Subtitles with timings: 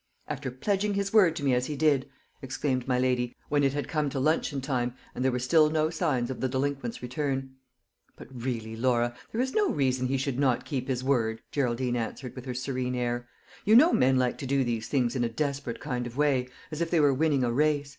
[0.27, 2.09] "After pledging his word to me as he did!"
[2.41, 5.91] exclaimed my lady, when it had come to luncheon time and there were still no
[5.91, 7.51] signs of the delinquent's return.
[8.15, 12.33] "But really, Laura, there is no reason he should not keep his word," Geraldine answered,
[12.35, 13.27] with her serene air.
[13.63, 16.81] "You know men like to do these things in a desperate kind of way as
[16.81, 17.89] if they were winning a race.